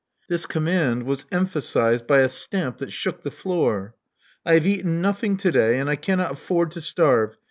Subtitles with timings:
[0.29, 3.93] This command was empha sized by a stamp that shook the floor.
[4.43, 7.35] I have eaten nothing to day; and I cannot afford to starve.